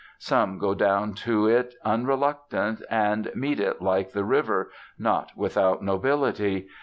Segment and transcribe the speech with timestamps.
[0.17, 6.67] Some go down to it unreluctant, and meet it, like the river, not without nobility.